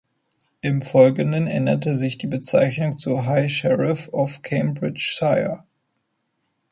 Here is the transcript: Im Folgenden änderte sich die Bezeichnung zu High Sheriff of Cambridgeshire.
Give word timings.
Im 0.61 0.81
Folgenden 0.81 1.45
änderte 1.45 1.95
sich 1.95 2.17
die 2.17 2.25
Bezeichnung 2.25 2.97
zu 2.97 3.27
High 3.27 3.51
Sheriff 3.51 4.09
of 4.11 4.41
Cambridgeshire. 4.41 5.63